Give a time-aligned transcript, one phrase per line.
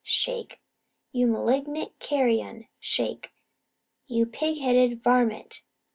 [0.03, 0.59] shake
[1.11, 3.31] "You malignant carrion" shake
[4.07, 5.61] "You pig headed varmint!"